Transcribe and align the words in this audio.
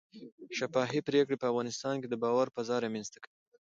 شفافې 0.57 0.99
پرېکړې 1.09 1.35
په 1.39 1.49
افغانستان 1.51 1.95
کې 2.01 2.07
د 2.09 2.15
باور 2.23 2.47
فضا 2.55 2.75
رامنځته 2.83 3.17
کوي 3.23 3.33